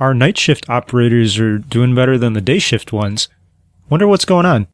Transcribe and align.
our 0.00 0.14
night 0.14 0.38
shift 0.38 0.68
operators 0.68 1.38
are 1.38 1.58
doing 1.58 1.94
better 1.94 2.16
than 2.18 2.32
the 2.32 2.40
day 2.40 2.58
shift 2.58 2.92
ones. 2.92 3.28
Wonder 3.90 4.06
what's 4.06 4.24
going 4.24 4.46
on. 4.46 4.68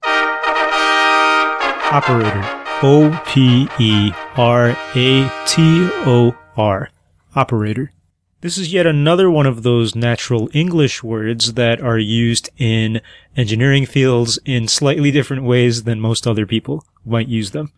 Operator. 1.93 2.43
O 2.83 3.23
P 3.27 3.69
E 3.79 4.13
R 4.37 4.77
A 4.95 5.45
T 5.47 5.89
O 6.07 6.37
R. 6.57 6.91
Operator. 7.35 7.93
This 8.41 8.59
is 8.59 8.73
yet 8.75 8.87
another 8.87 9.31
one 9.31 9.47
of 9.47 9.63
those 9.63 9.95
natural 9.95 10.51
English 10.53 11.03
words 11.03 11.55
that 11.55 11.81
are 11.81 11.99
used 11.99 12.51
in 12.59 13.01
engineering 13.37 13.87
fields 13.87 14.39
in 14.45 14.69
slightly 14.69 15.11
different 15.11 15.45
ways 15.45 15.85
than 15.85 15.99
most 15.99 16.27
other 16.27 16.45
people 16.45 16.85
might 17.07 17.29
use 17.29 17.53
them. 17.53 17.73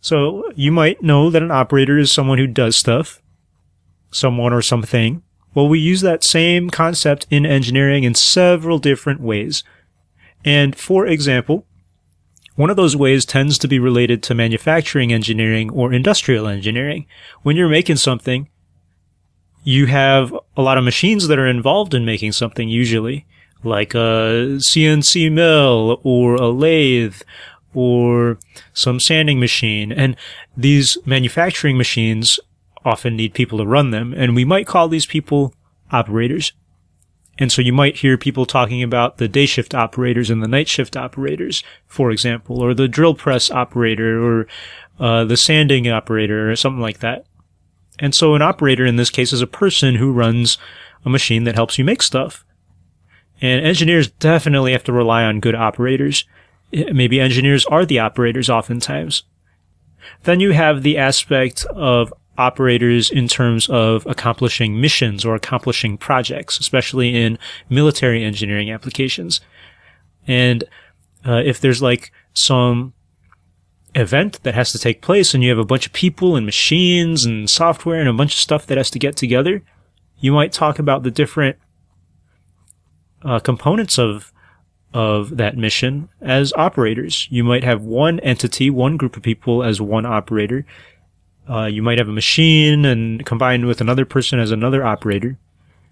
So 0.00 0.44
you 0.54 0.72
might 0.72 1.02
know 1.02 1.28
that 1.28 1.42
an 1.42 1.50
operator 1.50 1.98
is 1.98 2.10
someone 2.10 2.38
who 2.38 2.46
does 2.46 2.76
stuff, 2.76 3.20
someone 4.10 4.52
or 4.52 4.62
something. 4.62 5.22
Well, 5.54 5.68
we 5.68 5.78
use 5.78 6.00
that 6.00 6.24
same 6.24 6.68
concept 6.68 7.26
in 7.30 7.46
engineering 7.46 8.04
in 8.04 8.14
several 8.14 8.78
different 8.78 9.20
ways. 9.20 9.62
And 10.44 10.76
for 10.76 11.06
example, 11.06 11.66
one 12.56 12.70
of 12.70 12.76
those 12.76 12.96
ways 12.96 13.24
tends 13.24 13.58
to 13.58 13.68
be 13.68 13.78
related 13.78 14.22
to 14.24 14.34
manufacturing 14.34 15.12
engineering 15.12 15.70
or 15.70 15.92
industrial 15.92 16.46
engineering. 16.46 17.06
When 17.42 17.56
you're 17.56 17.68
making 17.68 17.96
something, 17.96 18.48
you 19.64 19.86
have 19.86 20.34
a 20.56 20.62
lot 20.62 20.78
of 20.78 20.84
machines 20.84 21.28
that 21.28 21.38
are 21.38 21.46
involved 21.46 21.94
in 21.94 22.04
making 22.04 22.32
something 22.32 22.68
usually, 22.68 23.26
like 23.62 23.94
a 23.94 24.58
CNC 24.58 25.32
mill 25.32 26.00
or 26.04 26.34
a 26.34 26.48
lathe 26.48 27.22
or 27.72 28.38
some 28.72 29.00
sanding 29.00 29.40
machine. 29.40 29.90
And 29.90 30.16
these 30.56 30.98
manufacturing 31.04 31.76
machines 31.76 32.38
often 32.84 33.16
need 33.16 33.34
people 33.34 33.58
to 33.58 33.66
run 33.66 33.90
them. 33.90 34.12
And 34.12 34.34
we 34.34 34.44
might 34.44 34.66
call 34.66 34.88
these 34.88 35.06
people 35.06 35.54
operators. 35.90 36.52
And 37.38 37.50
so 37.50 37.62
you 37.62 37.72
might 37.72 37.96
hear 37.96 38.16
people 38.16 38.46
talking 38.46 38.82
about 38.82 39.18
the 39.18 39.26
day 39.26 39.46
shift 39.46 39.74
operators 39.74 40.30
and 40.30 40.42
the 40.42 40.48
night 40.48 40.68
shift 40.68 40.96
operators, 40.96 41.64
for 41.86 42.10
example, 42.10 42.60
or 42.62 42.74
the 42.74 42.86
drill 42.86 43.14
press 43.14 43.50
operator 43.50 44.22
or 44.22 44.46
uh, 45.00 45.24
the 45.24 45.36
sanding 45.36 45.88
operator 45.88 46.50
or 46.50 46.56
something 46.56 46.80
like 46.80 47.00
that. 47.00 47.26
And 47.98 48.14
so 48.14 48.34
an 48.34 48.42
operator 48.42 48.84
in 48.84 48.96
this 48.96 49.10
case 49.10 49.32
is 49.32 49.40
a 49.40 49.46
person 49.46 49.96
who 49.96 50.12
runs 50.12 50.58
a 51.04 51.10
machine 51.10 51.44
that 51.44 51.54
helps 51.54 51.78
you 51.78 51.84
make 51.84 52.02
stuff. 52.02 52.44
And 53.40 53.64
engineers 53.64 54.10
definitely 54.10 54.72
have 54.72 54.84
to 54.84 54.92
rely 54.92 55.24
on 55.24 55.40
good 55.40 55.54
operators. 55.54 56.24
Maybe 56.72 57.20
engineers 57.20 57.66
are 57.66 57.84
the 57.84 57.98
operators 57.98 58.48
oftentimes. 58.48 59.24
Then 60.22 60.40
you 60.40 60.52
have 60.52 60.82
the 60.82 60.98
aspect 60.98 61.64
of 61.66 62.12
operators 62.36 63.10
in 63.10 63.28
terms 63.28 63.68
of 63.68 64.06
accomplishing 64.06 64.80
missions 64.80 65.24
or 65.24 65.34
accomplishing 65.34 65.96
projects, 65.96 66.58
especially 66.58 67.16
in 67.16 67.38
military 67.68 68.24
engineering 68.24 68.70
applications. 68.70 69.40
And 70.26 70.64
uh, 71.26 71.42
if 71.44 71.60
there's 71.60 71.82
like 71.82 72.12
some 72.32 72.92
event 73.94 74.42
that 74.42 74.54
has 74.54 74.72
to 74.72 74.78
take 74.78 75.00
place 75.00 75.34
and 75.34 75.42
you 75.42 75.50
have 75.50 75.58
a 75.58 75.64
bunch 75.64 75.86
of 75.86 75.92
people 75.92 76.34
and 76.34 76.44
machines 76.44 77.24
and 77.24 77.48
software 77.48 78.00
and 78.00 78.08
a 78.08 78.12
bunch 78.12 78.34
of 78.34 78.40
stuff 78.40 78.66
that 78.66 78.78
has 78.78 78.90
to 78.90 78.98
get 78.98 79.16
together, 79.16 79.62
you 80.18 80.32
might 80.32 80.52
talk 80.52 80.78
about 80.78 81.02
the 81.02 81.10
different 81.10 81.56
uh, 83.24 83.38
components 83.38 83.98
of 83.98 84.32
of 84.92 85.36
that 85.38 85.56
mission 85.56 86.08
as 86.20 86.52
operators. 86.56 87.26
You 87.28 87.42
might 87.42 87.64
have 87.64 87.82
one 87.82 88.20
entity, 88.20 88.70
one 88.70 88.96
group 88.96 89.16
of 89.16 89.24
people 89.24 89.64
as 89.64 89.80
one 89.80 90.06
operator. 90.06 90.64
Uh, 91.48 91.66
you 91.66 91.82
might 91.82 91.98
have 91.98 92.08
a 92.08 92.12
machine 92.12 92.84
and 92.84 93.24
combined 93.26 93.66
with 93.66 93.80
another 93.80 94.04
person 94.04 94.38
as 94.38 94.50
another 94.50 94.84
operator. 94.84 95.38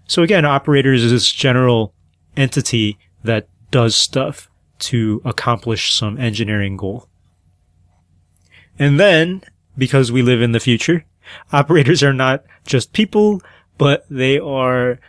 So 0.07 0.23
again, 0.23 0.45
operators 0.45 1.03
is 1.03 1.11
this 1.11 1.31
general 1.31 1.93
entity 2.35 2.97
that 3.23 3.47
does 3.71 3.95
stuff 3.95 4.49
to 4.79 5.21
accomplish 5.23 5.93
some 5.93 6.17
engineering 6.17 6.77
goal. 6.77 7.07
And 8.77 8.99
then, 8.99 9.43
because 9.77 10.11
we 10.11 10.21
live 10.21 10.41
in 10.41 10.51
the 10.51 10.59
future, 10.59 11.05
operators 11.51 12.03
are 12.03 12.13
not 12.13 12.43
just 12.65 12.93
people, 12.93 13.41
but 13.77 14.05
they 14.09 14.39
are 14.39 14.99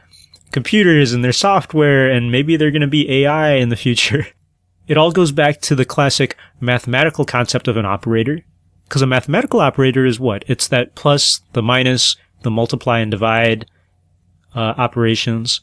computers 0.53 1.13
and 1.13 1.25
their 1.25 1.33
software, 1.33 2.09
and 2.09 2.31
maybe 2.31 2.57
they're 2.57 2.71
going 2.71 2.81
to 2.81 2.87
be 2.87 3.25
AI 3.25 3.55
in 3.55 3.69
the 3.69 3.77
future. 3.77 4.27
It 4.87 4.99
all 4.99 5.13
goes 5.13 5.33
back 5.33 5.63
to 5.63 5.75
the 5.75 5.87
classic 5.87 6.37
mathematical 6.61 7.25
concept 7.25 7.69
of 7.69 7.79
an 7.79 7.87
operator. 7.87 8.45
Because 8.89 9.03
a 9.03 9.07
mathematical 9.07 9.61
operator 9.61 10.05
is 10.05 10.21
what? 10.21 10.45
It's 10.47 10.69
that 10.69 10.95
plus, 10.95 11.41
the 11.53 11.63
minus, 11.63 12.17
the 12.43 12.51
multiply 12.51 13.01
and 13.01 13.11
divide 13.11 13.67
uh, 14.55 14.75
operations. 14.77 15.63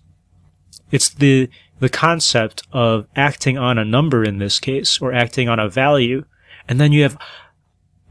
It's 0.91 1.09
the 1.09 1.49
the 1.79 1.89
concept 1.89 2.61
of 2.71 3.07
acting 3.15 3.57
on 3.57 3.79
a 3.79 3.85
number 3.85 4.23
in 4.23 4.37
this 4.37 4.59
case, 4.59 5.01
or 5.01 5.13
acting 5.13 5.49
on 5.49 5.59
a 5.59 5.67
value, 5.67 6.25
and 6.67 6.79
then 6.79 6.91
you 6.91 7.01
have 7.01 7.17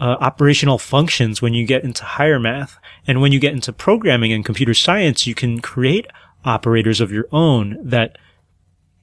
uh, 0.01 0.17
operational 0.21 0.79
functions 0.79 1.41
when 1.41 1.55
you 1.55 1.67
get 1.67 1.85
into 1.85 2.05
higher 2.05 2.41
math. 2.41 2.79
And 3.07 3.21
when 3.21 3.33
you 3.33 3.39
get 3.39 3.53
into 3.53 3.73
programming 3.73 4.33
and 4.33 4.45
computer 4.45 4.75
science, 4.75 5.27
you 5.27 5.35
can 5.35 5.61
create 5.61 6.07
operators 6.45 7.01
of 7.01 7.13
your 7.13 7.27
own 7.33 7.79
that, 7.83 8.17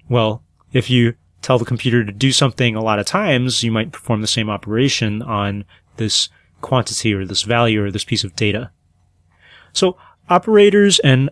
well, 0.10 0.44
if 0.74 0.90
you 0.90 1.14
tell 1.42 1.60
the 1.60 1.66
computer 1.66 2.04
to 2.04 2.12
do 2.12 2.32
something 2.32 2.76
a 2.76 2.84
lot 2.84 3.00
of 3.00 3.06
times, 3.06 3.64
you 3.64 3.72
might 3.72 3.92
perform 3.92 4.22
the 4.22 4.28
same 4.28 4.50
operation 4.50 5.22
on 5.22 5.66
this 5.98 6.30
quantity 6.62 7.14
or 7.14 7.26
this 7.26 7.44
value 7.44 7.84
or 7.84 7.92
this 7.92 8.04
piece 8.04 8.24
of 8.24 8.36
data. 8.36 8.72
So 9.74 9.98
operators 10.30 11.00
and 11.00 11.30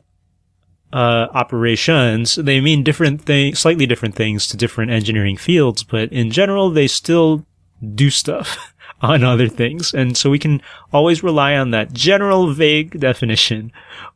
uh, 0.93 1.27
operations, 1.33 2.35
they 2.35 2.61
mean 2.61 2.83
different 2.83 3.21
things, 3.21 3.59
slightly 3.59 3.85
different 3.85 4.15
things 4.15 4.47
to 4.47 4.57
different 4.57 4.91
engineering 4.91 5.37
fields, 5.37 5.83
but 5.83 6.11
in 6.11 6.31
general, 6.31 6.69
they 6.69 6.87
still 6.87 7.45
do 7.93 8.09
stuff. 8.09 8.71
on 9.01 9.23
other 9.23 9.47
things. 9.47 9.93
And 9.93 10.17
so 10.17 10.29
we 10.29 10.39
can 10.39 10.61
always 10.93 11.23
rely 11.23 11.55
on 11.55 11.71
that 11.71 11.93
general 11.93 12.53
vague 12.53 12.99
definition 12.99 13.71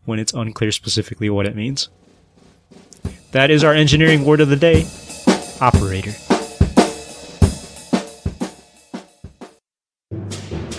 when 0.06 0.20
it's 0.20 0.34
unclear 0.34 0.72
specifically 0.72 1.30
what 1.30 1.46
it 1.46 1.56
means. 1.56 1.90
That 3.32 3.52
is 3.52 3.64
our 3.64 3.74
engineering 3.74 4.26
word 4.26 4.42
of 4.42 4.50
the 4.50 4.56
day 4.56 4.88
operator. 5.62 6.29